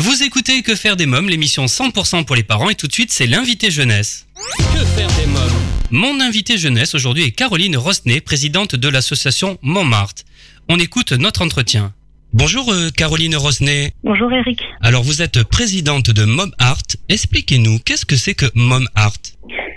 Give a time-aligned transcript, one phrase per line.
[0.00, 3.10] Vous écoutez Que faire des mômes, l'émission 100% pour les parents et tout de suite
[3.10, 4.28] c'est l'invité jeunesse.
[4.72, 5.58] Que faire des mômes
[5.90, 10.22] Mon invité jeunesse aujourd'hui est Caroline Rosnay, présidente de l'association Montmartre.
[10.68, 11.92] On écoute notre entretien.
[12.32, 13.90] Bonjour euh, Caroline Rosnay.
[14.04, 14.62] Bonjour Eric.
[14.82, 16.86] Alors vous êtes présidente de Mom Art.
[17.08, 19.18] Expliquez-nous, qu'est-ce que c'est que Mom Art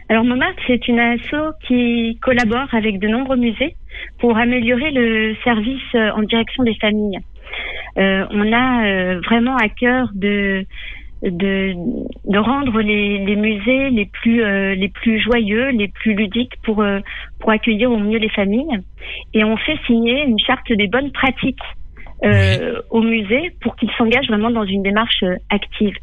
[0.09, 3.75] Alors Momart, c'est une asso qui collabore avec de nombreux musées
[4.19, 7.17] pour améliorer le service euh, en direction des familles.
[7.97, 10.65] Euh, on a euh, vraiment à cœur de
[11.23, 11.75] de,
[12.35, 16.83] rendre les, musées les plus euh, les plus joyeux, les plus ludiques pour
[17.39, 18.79] pour accueillir au mieux les familles.
[19.33, 21.61] Et on fait signer une charte des bonnes pratiques
[22.23, 25.95] euh, au musée pour qu'ils s'engagent vraiment dans une démarche euh, active.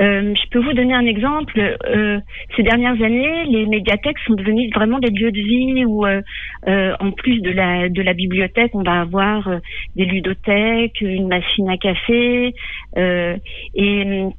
[0.00, 1.76] Euh, je peux vous donner un exemple.
[1.86, 2.20] Euh,
[2.56, 6.20] ces dernières années, les médiathèques sont devenues vraiment des lieux de vie où, euh,
[6.68, 9.50] euh, en plus de la de la bibliothèque, on va avoir
[9.96, 12.54] des ludothèques, une machine à café,
[12.96, 14.32] et hum,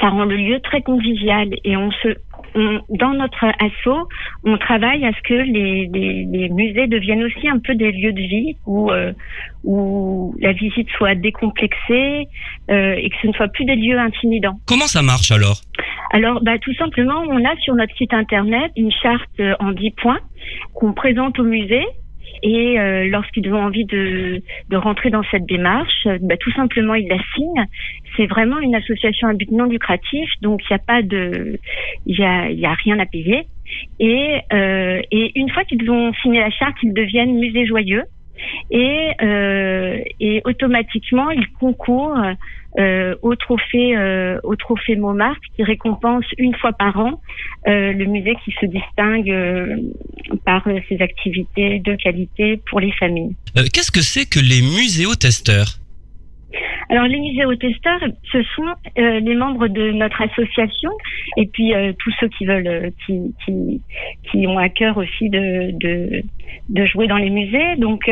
[0.00, 1.48] ça rend le lieu très convivial.
[1.64, 2.16] Et on se
[2.54, 4.08] on- dans notre asso,
[4.44, 8.12] on travaille à ce que les, les, les musées deviennent aussi un peu des lieux
[8.12, 9.12] de vie où, euh,
[9.64, 12.26] où la visite soit décomplexée
[12.70, 14.58] euh, et que ce ne soit plus des lieux intimidants.
[14.66, 15.60] Comment ça marche alors?
[16.12, 20.18] Alors, bah, tout simplement, on a sur notre site internet une charte en 10 points
[20.74, 21.84] qu'on présente au musée.
[22.42, 24.42] Et euh, lorsqu'ils ont envie de,
[24.72, 27.66] rentrer dans cette démarche, euh, bah, tout simplement ils la signent.
[28.16, 31.58] C'est vraiment une association à but non lucratif, donc il n'y a pas de,
[32.06, 33.46] il y a, il y a rien à payer.
[33.98, 38.04] Et, euh, et une fois qu'ils ont signé la charte, ils deviennent musée joyeux.
[38.70, 42.22] Et, euh, et automatiquement, ils concourent
[42.78, 47.20] euh, au trophée euh, au trophée Montmartre qui récompense une fois par an
[47.66, 49.34] le musée qui se distingue
[50.44, 53.34] par ses activités de qualité pour les familles.
[53.54, 55.79] Qu'est-ce que c'est que les muséotesteurs?
[56.88, 58.00] Alors les muséotesteurs,
[58.32, 58.66] ce sont
[58.98, 60.90] euh, les membres de notre association
[61.36, 63.80] et puis euh, tous ceux qui veulent, euh, qui,
[64.30, 65.70] qui, ont à cœur aussi de,
[66.68, 67.76] de, jouer dans les musées.
[67.76, 68.10] Donc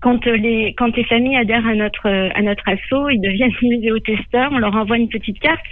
[0.00, 4.50] quand les quand les familles adhèrent à notre à notre asso, ils deviennent muséotesteurs.
[4.52, 5.66] On leur envoie une petite carte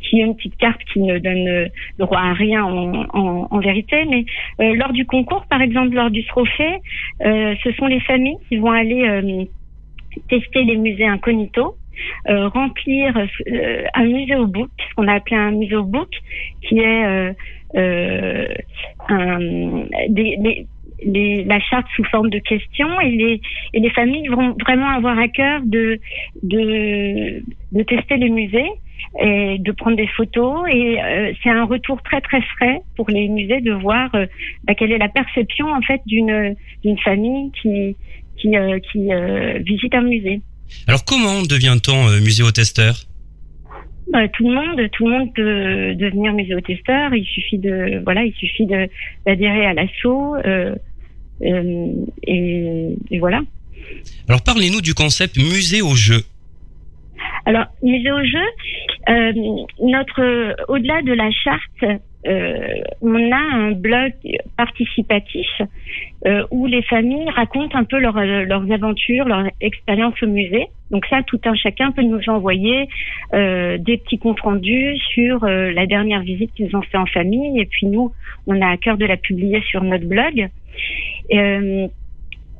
[0.00, 1.68] qui est une petite carte qui ne donne
[1.98, 4.24] droit à rien en, vérité, mais
[4.76, 6.78] lors du concours, par exemple lors du trophée,
[7.20, 9.48] ce sont les familles qui vont aller
[10.28, 11.76] tester les musées incognito,
[12.28, 16.08] euh, remplir euh, un muséobook, ce qu'on a appelé un muséobook,
[16.62, 17.34] qui est
[17.76, 18.46] euh,
[21.46, 23.40] la charte sous forme de questions et
[23.74, 26.00] les, familles vont vraiment avoir à cœur de,
[26.42, 28.70] de, tester les musées
[29.20, 30.98] et de prendre des photos et
[31.42, 34.10] c'est un retour très très frais pour les musées de voir
[34.64, 36.56] bah, quelle est la perception en fait d'une
[37.04, 37.96] famille qui
[38.36, 40.40] qui, euh, qui euh, visite un musée.
[40.86, 42.94] Alors comment devient-on euh, muséotesteur?
[44.12, 47.14] Bah, tout le monde, tout le monde peut devenir muséotesteur.
[47.14, 50.74] Il suffit de, voilà, il suffit d'adhérer à l'assaut euh,
[51.42, 51.86] euh,
[52.26, 53.40] et, et voilà.
[54.28, 56.22] Alors parlez-nous du concept musée au jeu.
[57.46, 58.46] Alors, musée au jeu,
[59.08, 59.32] euh,
[59.82, 64.12] notre, au-delà de la charte, on a un blog
[64.56, 65.46] participatif
[66.26, 70.68] euh, où les familles racontent un peu euh, leurs aventures, leur expérience au musée.
[70.90, 72.88] Donc ça, tout un chacun peut nous envoyer
[73.34, 77.60] euh, des petits comptes rendus sur euh, la dernière visite qu'ils ont fait en famille.
[77.60, 78.12] Et puis nous,
[78.46, 80.48] on a à cœur de la publier sur notre blog.
[81.32, 81.88] Euh,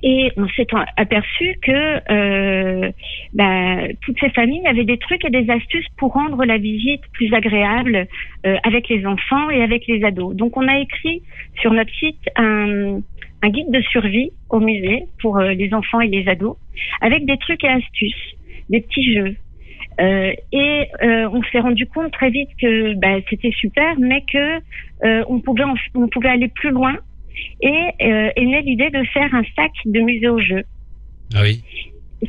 [0.06, 0.66] et on s'est
[0.98, 2.91] aperçu que euh,
[3.32, 7.32] bah, toutes ces familles avaient des trucs et des astuces pour rendre la visite plus
[7.32, 8.06] agréable
[8.44, 10.37] euh, avec les enfants et avec les ados.
[10.37, 11.22] Donc on a écrit
[11.62, 13.00] sur notre site un,
[13.42, 16.56] un guide de survie au musée pour euh, les enfants et les ados,
[17.00, 18.36] avec des trucs et astuces,
[18.69, 19.36] des petits jeux.
[20.00, 24.60] Euh, et euh, on s'est rendu compte très vite que bah, c'était super, mais que
[25.28, 26.94] on pouvait on pouvait aller plus loin.
[27.61, 27.69] Et
[28.03, 30.62] euh, est née l'idée de faire un sac de musée au jeu.
[31.34, 31.62] Ah oui.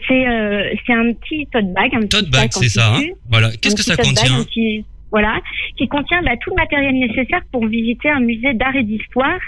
[0.07, 2.95] C'est euh, c'est un petit tote bag, un petit Tote bag, c'est ça.
[2.95, 3.49] Hein voilà.
[3.61, 5.39] Qu'est-ce que ça bag, contient petit- Voilà,
[5.77, 9.39] qui contient bah, tout le matériel nécessaire pour visiter un musée d'art et d'histoire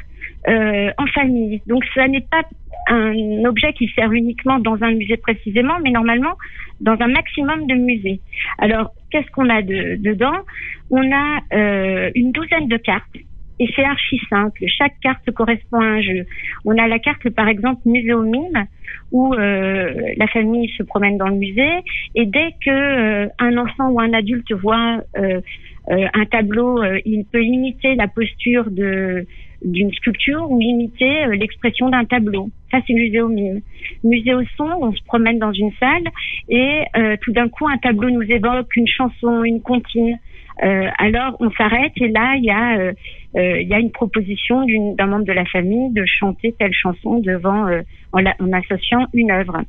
[0.47, 1.61] euh, en famille.
[1.67, 2.43] Donc, ça n'est pas
[2.89, 6.35] un objet qui sert uniquement dans un musée précisément, mais normalement
[6.79, 8.21] dans un maximum de musées.
[8.59, 10.37] Alors, qu'est-ce qu'on a de- dedans?
[10.89, 13.17] On a euh, une douzaine de cartes.
[13.59, 14.63] Et c'est archi simple.
[14.67, 16.25] Chaque carte correspond à un jeu.
[16.65, 18.65] On a la carte, par exemple, musée au mime,
[19.11, 21.83] où euh, la famille se promène dans le musée
[22.15, 25.41] et dès que euh, un enfant ou un adulte voit euh,
[25.89, 29.25] euh, un tableau, euh, il peut imiter la posture de
[29.63, 32.49] d'une sculpture ou imiter euh, l'expression d'un tableau.
[32.71, 33.61] Ça, c'est muséomime.
[34.03, 36.03] Muséoson, on se promène dans une salle
[36.49, 36.83] et
[37.21, 40.19] tout d'un coup, un tableau nous évoque une chanson, une comptine.
[40.63, 42.93] Euh, alors, on s'arrête et là, il y a, euh,
[43.61, 44.65] il y a une proposition
[44.95, 47.67] d'un membre de la famille de chanter telle chanson devant,
[48.13, 49.61] en, en, associant une œuvre.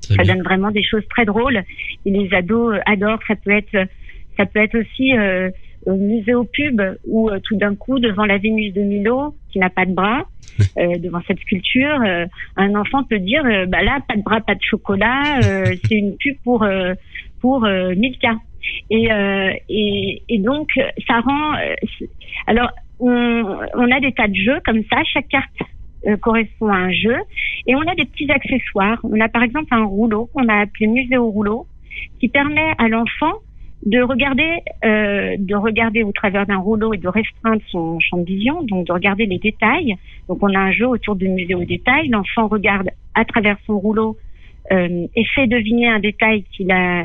[0.00, 1.62] ça donne vraiment des choses très drôles
[2.06, 3.20] et les ados adorent.
[3.28, 3.88] Ça peut être,
[4.36, 5.12] ça peut être aussi
[5.86, 9.58] au musée au pub où euh, tout d'un coup devant la Vénus de Milo qui
[9.58, 10.24] n'a pas de bras
[10.78, 12.26] euh, devant cette sculpture euh,
[12.56, 16.36] un enfant peut dire bah là pas de bras pas de chocolat c'est une pub
[16.44, 16.66] pour
[17.44, 17.60] pour
[18.02, 18.32] Milka
[18.90, 19.08] et,
[19.68, 20.68] et et donc
[21.06, 21.52] ça rend
[22.46, 22.70] alors
[23.00, 23.44] on,
[23.74, 25.60] on a des tas de jeux comme ça chaque carte
[26.22, 27.18] correspond à un jeu
[27.66, 30.86] et on a des petits accessoires on a par exemple un rouleau qu'on a appelé
[30.86, 31.66] musée au rouleau
[32.20, 33.34] qui permet à l'enfant
[33.84, 38.24] de regarder, euh, de regarder au travers d'un rouleau et de restreindre son champ de
[38.24, 39.96] vision, donc de regarder les détails.
[40.28, 42.08] Donc on a un jeu autour du musée aux détails.
[42.08, 44.16] L'enfant regarde à travers son rouleau
[44.72, 47.04] euh, et fait deviner un détail qu'il a,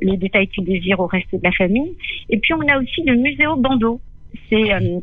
[0.00, 1.94] le détail qu'il désire au reste de la famille.
[2.30, 4.00] Et puis on a aussi le musée au bandeau.
[4.48, 5.00] C'est euh,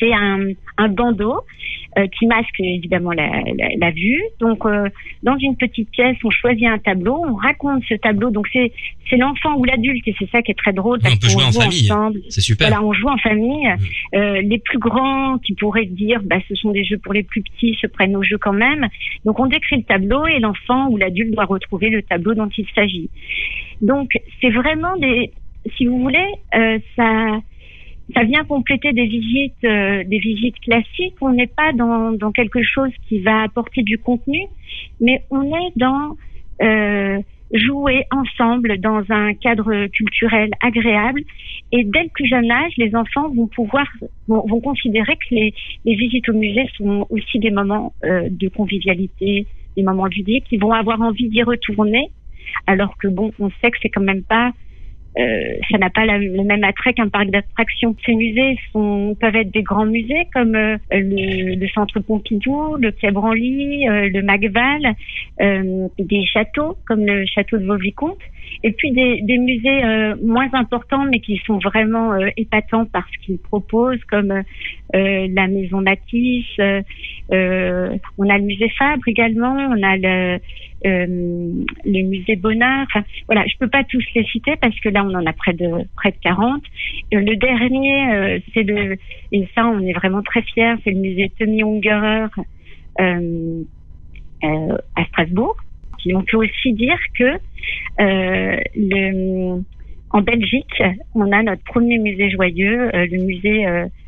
[0.00, 0.48] c'est un,
[0.78, 1.40] un bandeau
[2.18, 4.22] qui masque évidemment la, la, la vue.
[4.40, 4.88] Donc, euh,
[5.22, 8.30] dans une petite pièce, on choisit un tableau, on raconte ce tableau.
[8.30, 8.72] Donc, c'est
[9.08, 10.98] c'est l'enfant ou l'adulte et c'est ça qui est très drôle.
[11.04, 11.88] on peut jouer en famille.
[12.28, 12.68] C'est super.
[12.68, 13.68] Voilà, on joue en famille.
[14.14, 17.42] Euh, les plus grands qui pourraient dire, bah, ce sont des jeux pour les plus
[17.42, 18.88] petits, se prennent au jeu quand même.
[19.24, 22.66] Donc, on décrit le tableau et l'enfant ou l'adulte doit retrouver le tableau dont il
[22.74, 23.08] s'agit.
[23.80, 24.10] Donc,
[24.40, 25.30] c'est vraiment des,
[25.76, 27.40] si vous voulez, euh, ça
[28.14, 31.16] ça vient compléter des visites, euh, des visites classiques.
[31.20, 34.42] On n'est pas dans, dans, quelque chose qui va apporter du contenu,
[35.00, 36.16] mais on est dans
[36.62, 37.18] euh,
[37.52, 41.22] jouer ensemble dans un cadre culturel agréable.
[41.72, 43.86] Et dès le plus jeune âge, les enfants vont pouvoir
[44.28, 45.54] vont, considérer que les,
[45.84, 50.46] les, visites au musée sont aussi des moments euh, de convivialité, des moments ludiques.
[50.50, 52.10] Ils vont avoir envie d'y retourner,
[52.66, 54.52] alors que bon, on sait que c'est quand même pas
[55.16, 57.96] ça n'a pas le même attrait qu'un parc d'attractions.
[58.04, 62.92] Ces musées sont, peuvent être des grands musées comme euh, le, le, Centre Pompidou, le
[62.92, 64.94] Quai Branly, euh, le Macval,
[65.98, 68.20] des châteaux comme le château de Vaux-Vicomte,
[68.62, 69.82] et puis des, des musées
[70.22, 74.42] moins importants mais qui sont vraiment épatants parce qu'ils proposent comme
[74.92, 80.38] la Maison Matisse, on a le musée Fabre également, on a le
[80.84, 82.86] euh, les musées Bonnard.
[83.26, 85.68] Voilà, je peux pas tous les citer parce que là, on en a près de
[85.96, 86.62] près de 40.
[87.12, 88.96] le dernier, euh, c'est le
[89.32, 92.26] et ça, on est vraiment très fiers, c'est le musée Tommy Ungerer
[93.00, 93.62] euh,
[94.44, 95.56] euh, à Strasbourg.
[96.04, 97.38] Et on peut aussi dire que
[97.98, 99.60] le,
[100.10, 100.82] en Belgique,
[101.14, 103.66] on a notre premier musée joyeux, le musée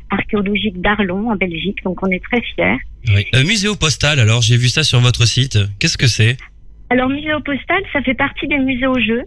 [0.09, 1.83] archéologique d'Arlon en Belgique.
[1.83, 2.77] Donc on est très fiers.
[3.07, 3.25] Oui.
[3.45, 5.57] musée au postal, alors j'ai vu ça sur votre site.
[5.79, 6.37] Qu'est-ce que c'est?
[6.89, 9.23] Alors, musée au postal, ça fait partie des musées au jeu.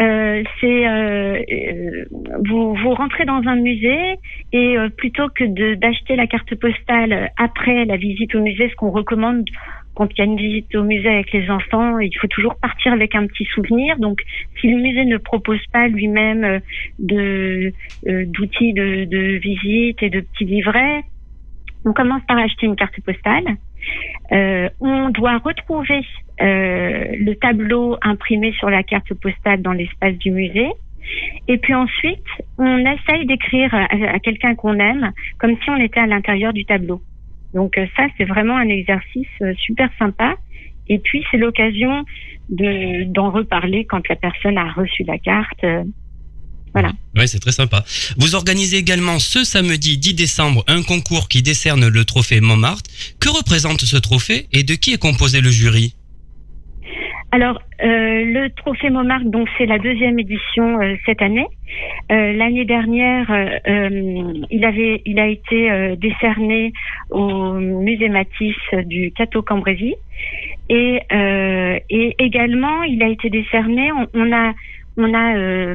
[0.00, 2.04] Euh, c'est euh, euh,
[2.48, 4.14] vous, vous rentrez dans un musée
[4.52, 8.90] et euh, plutôt que d'acheter la carte postale après la visite au musée, ce qu'on
[8.90, 9.44] recommande
[9.94, 12.92] quand il y a une visite au musée avec les enfants, il faut toujours partir
[12.92, 13.98] avec un petit souvenir.
[13.98, 14.20] Donc,
[14.60, 16.60] si le musée ne propose pas lui-même
[16.98, 21.02] d'outils de visite et de petits livrets,
[21.86, 23.56] on commence par acheter une carte postale.
[24.32, 26.04] Euh, on doit retrouver
[26.40, 30.70] euh, le tableau imprimé sur la carte postale dans l'espace du musée.
[31.46, 32.24] Et puis ensuite,
[32.58, 37.00] on essaye d'écrire à, quelqu'un qu'on aime comme si on était à l'intérieur du tableau.
[37.54, 39.28] Donc euh, ça, c'est vraiment un exercice
[39.58, 40.34] super sympa.
[40.88, 42.04] Et puis, c'est l'occasion
[42.48, 45.64] d'en reparler quand la personne a reçu la carte.
[46.76, 46.92] Voilà.
[47.16, 47.86] Ouais, c'est très sympa.
[48.18, 52.90] Vous organisez également ce samedi 10 décembre un concours qui décerne le trophée Montmartre.
[53.18, 55.94] Que représente ce trophée et de qui est composé le jury
[57.32, 61.46] alors, euh, le Trophée Montmartre, donc c'est la deuxième édition euh, cette année.
[62.10, 63.26] Euh, l'année dernière,
[63.66, 66.72] il avait, il a été décerné
[67.10, 69.96] au Musée Matisse du Cateau Cambrésis
[70.70, 71.00] et,
[71.90, 73.90] et également, il a été décerné.
[73.92, 74.54] On, on a,
[74.96, 75.74] on a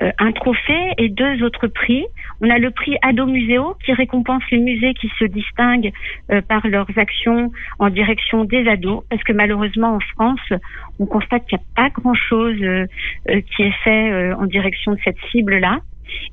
[0.00, 2.04] un trophée et deux autres prix.
[2.40, 5.92] On a le prix Ado Muséo qui récompense les musées qui se distinguent
[6.30, 10.52] euh, par leurs actions en direction des ados, parce que malheureusement en France,
[10.98, 12.86] on constate qu'il n'y a pas grand-chose euh,
[13.26, 15.80] qui est fait en direction de cette cible-là.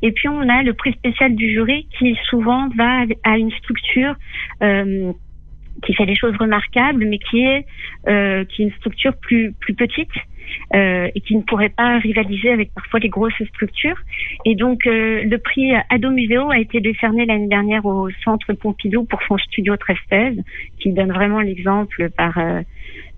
[0.02, 4.16] Et puis on a le prix spécial du jury qui souvent va à une structure
[5.86, 7.66] qui fait des choses remarquables, mais qui est
[8.08, 10.10] euh, qui est une structure plus plus petite
[10.76, 13.98] euh, et qui ne pourrait pas rivaliser avec parfois les grosses structures.
[14.46, 19.06] Et donc euh, le prix Ado Museo a été décerné l'année dernière au Centre Pompidou
[19.06, 20.44] pour son studio 1316,
[20.80, 22.62] qui donne vraiment l'exemple par euh,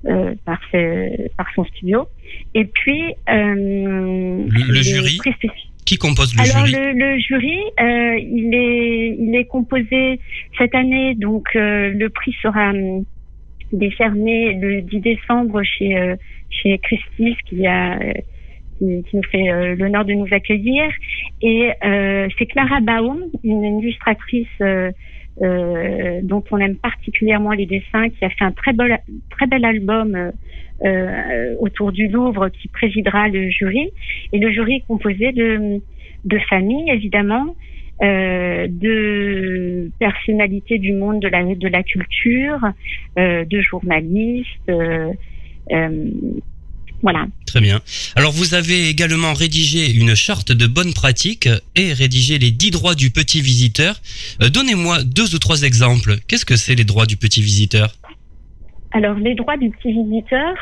[0.06, 0.60] euh, par,
[1.38, 2.08] par son studio.
[2.54, 5.20] Et puis le, le jury.
[5.86, 10.20] Qui compose le Alors, jury le, le jury, euh, il est il est composé
[10.58, 13.06] cette année, donc euh, le prix sera hum,
[13.72, 16.16] décerné le 10 décembre chez euh,
[16.50, 18.00] chez Christie's qui a
[18.80, 20.84] qui, nous fait l'honneur de nous accueillir.
[21.42, 21.70] Et
[22.38, 24.48] c'est Clara Baum, une illustratrice
[25.42, 29.00] euh, dont on aime particulièrement les dessins, qui a fait un très, bel,
[29.32, 30.32] très bel album
[30.84, 33.90] euh, autour du Louvre qui présidera le jury.
[34.32, 35.82] Et le jury est composé de,
[36.26, 37.56] de familles, évidemment,
[38.02, 42.60] euh, de personnalités du monde de la, de la culture,
[43.18, 44.70] euh, de journalistes.
[44.70, 45.14] Euh,
[45.72, 46.12] euh
[47.02, 47.26] voilà.
[47.54, 47.82] Très bien.
[48.16, 52.96] Alors vous avez également rédigé une charte de bonne pratique et rédigé les 10 droits
[52.96, 53.94] du petit visiteur.
[54.42, 56.16] Euh, donnez-moi deux ou trois exemples.
[56.28, 57.94] Qu'est-ce que c'est les droits du petit visiteur?
[58.92, 60.56] Alors les droits du petit visiteur,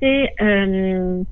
[0.00, 1.22] c'est euh,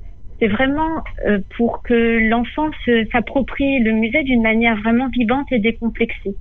[0.42, 2.70] vraiment euh, pour que l'enfant
[3.10, 6.36] s'approprie le musée d'une manière vraiment vivante et décomplexée.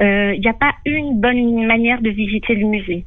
[0.00, 3.04] Il n'y a pas une bonne manière de visiter le musée.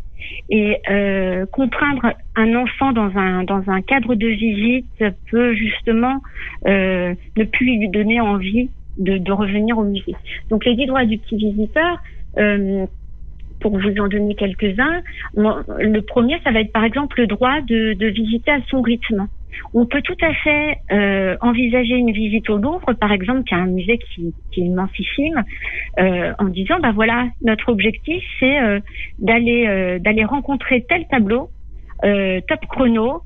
[0.49, 6.21] Et euh, contraindre un enfant dans un dans un cadre de visite peut justement
[6.67, 10.15] euh, ne plus lui donner envie de, revenir au musée.
[10.49, 12.01] Donc les dix droits du petit visiteur,
[12.37, 12.85] euh,
[13.59, 15.01] pour vous en donner quelques-uns,
[15.35, 19.27] le premier, ça va être par exemple le droit de visiter à son rythme.
[19.73, 23.57] On peut tout à fait euh, envisager une visite au Louvre, par exemple, qui est
[23.57, 25.43] un musée qui, qui est immensissime,
[25.99, 28.79] euh, en disant, bah voilà, notre objectif, c'est euh,
[29.19, 31.49] d'aller euh, d'aller rencontrer tel tableau,
[32.01, 33.21] top chrono,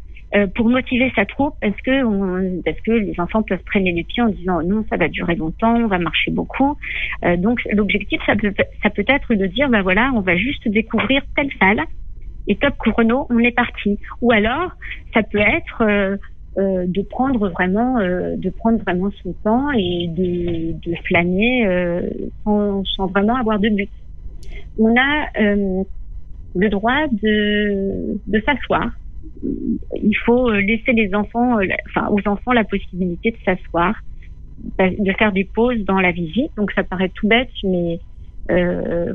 [0.55, 4.27] pour motiver sa troupe, parce que parce que les enfants peuvent traîner les pieds en
[4.27, 6.77] disant non, ça va durer longtemps, on va marcher beaucoup.
[7.37, 8.53] donc l'objectif, ça peut
[8.83, 11.85] ça peut être de dire, bah voilà, on va juste découvrir telle salle
[12.47, 13.99] et top chrono, on est parti.
[14.21, 14.71] Ou alors,
[15.13, 16.17] ça peut être euh,
[16.57, 21.67] euh, de prendre vraiment, euh, de prendre vraiment son temps et de, flâner
[22.43, 23.89] sans, vraiment avoir de but.
[24.79, 25.27] On a
[26.55, 28.91] le droit de, s'asseoir.
[30.01, 33.95] Il faut laisser aux enfants la possibilité de s'asseoir,
[34.79, 36.51] de faire des pauses dans la visite.
[36.55, 37.99] Donc ça paraît tout bête, mais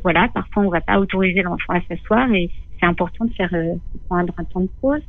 [0.03, 2.51] voilà, parfois on va pas autoriser l'enfant à s'asseoir et
[2.83, 3.75] c'est important de faire euh,
[4.09, 5.03] prendre un temps de pause.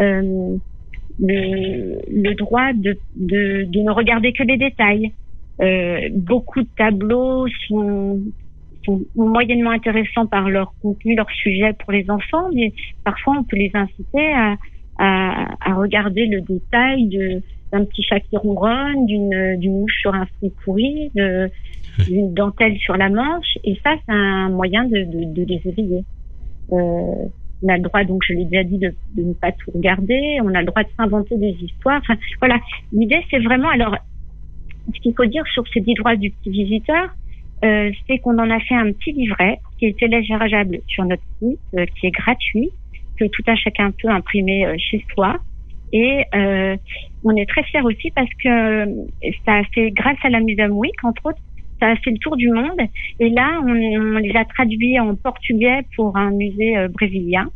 [0.00, 0.56] Euh,
[1.18, 5.12] le, le, droit de, de, de, ne regarder que les détails.
[5.60, 8.20] Euh, beaucoup de tableaux sont,
[8.84, 12.72] sont moyennement intéressants par leur contenu, leur sujet pour les enfants, mais
[13.04, 14.56] parfois on peut les inciter à,
[14.98, 20.12] à, à regarder le détail de d'un petit chat qui ronronne, d'une d'une mouche sur
[20.14, 21.10] un fruit pourri,
[22.08, 26.04] d'une dentelle sur la manche, et ça c'est un moyen de, de, de les éveiller.
[26.70, 30.38] On a le droit, donc je l'ai déjà dit, de, ne pas tout regarder.
[30.42, 32.00] On a le droit de s'inventer des histoires.
[32.02, 32.58] Enfin, voilà.
[32.92, 33.68] L'idée, c'est vraiment.
[33.68, 33.96] Alors,
[34.94, 37.10] ce qu'il faut dire sur ces dix droits du petit visiteur,
[37.62, 41.58] euh, c'est qu'on en a fait un petit livret qui est téléchargeable sur notre site,
[41.74, 42.70] euh, qui est gratuit,
[43.18, 45.38] que tout un chacun peut imprimer euh, chez soi.
[45.92, 46.22] Et
[47.24, 48.86] on est très fiers aussi parce que
[49.44, 51.40] ça a fait, grâce à la Museum Week, entre autres,
[51.80, 52.80] ça a fait le tour du monde.
[53.18, 53.72] Et là, on,
[54.18, 57.48] les a traduits en portugais pour un musée euh, brésilien.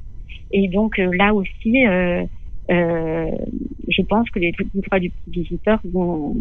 [0.52, 2.24] Et donc euh, là aussi, euh,
[2.68, 6.36] je pense que les droits du petit visiteur vont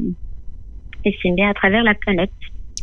[1.04, 2.32] essayer à travers la planète.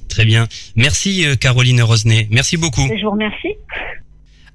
[0.08, 0.46] Très bien.
[0.76, 2.26] Merci Caroline Rosnet.
[2.30, 2.82] Merci beaucoup.
[2.82, 3.54] Je vous remercie.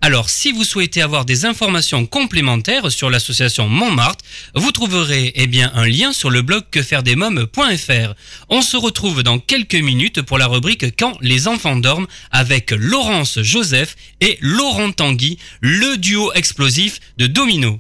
[0.02, 4.24] Alors, si vous souhaitez avoir des informations complémentaires sur l'association Montmartre,
[4.54, 8.14] vous trouverez eh bien un lien sur le blog quefairedesmoms.fr.
[8.50, 13.42] On se retrouve dans quelques minutes pour la rubrique Quand les enfants dorment avec Laurence
[13.42, 17.80] Joseph et Laurent Tanguy, le duo explosif de Domino.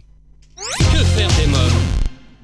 [0.80, 2.05] Que faire des mômes?